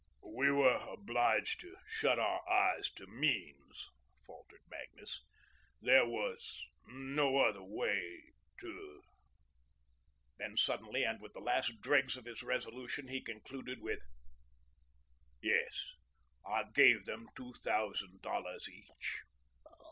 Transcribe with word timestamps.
"We 0.33 0.49
were 0.49 0.77
obliged 0.77 1.59
to 1.59 1.75
shut 1.87 2.17
our 2.17 2.41
eyes 2.49 2.89
to 2.95 3.05
means," 3.05 3.91
faltered 4.25 4.63
Magnus. 4.67 5.21
"There 5.79 6.07
was 6.07 6.59
no 6.87 7.37
other 7.37 7.61
way 7.61 8.31
to" 8.61 9.03
Then 10.39 10.57
suddenly 10.57 11.03
and 11.03 11.21
with 11.21 11.33
the 11.33 11.39
last 11.39 11.81
dregs 11.81 12.17
of 12.17 12.25
his 12.25 12.41
resolution, 12.41 13.09
he 13.09 13.21
concluded 13.21 13.79
with: 13.79 13.99
"Yes, 15.39 15.91
I 16.47 16.63
gave 16.73 17.05
them 17.05 17.27
two 17.35 17.53
thousand 17.63 18.23
dollars 18.23 18.67
each." 18.67 19.19